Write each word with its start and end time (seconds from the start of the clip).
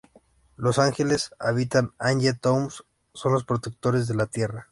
Los 0.57 0.79
ángeles 0.79 1.29
habitan 1.37 1.91
"Angie 1.99 2.33
Town", 2.33 2.69
son 3.13 3.33
los 3.33 3.43
protectores 3.45 4.07
de 4.07 4.15
la 4.15 4.25
Tierra. 4.25 4.59